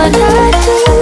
[0.00, 0.99] what I do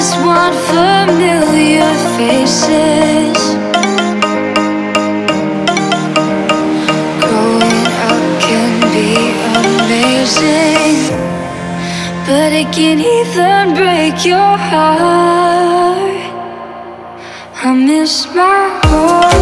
[0.00, 2.64] just one familiar face.
[7.22, 9.12] Growing up can be
[9.60, 10.96] amazing,
[12.26, 16.16] but it can even break your heart.
[17.62, 19.39] I miss my home.